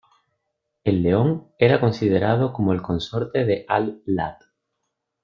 El 0.83 1.03
león 1.03 1.51
era 1.59 1.79
considerado 1.79 2.53
como 2.53 2.73
el 2.73 2.81
consorte 2.81 3.45
de 3.45 3.65
Al-lāt. 3.67 4.41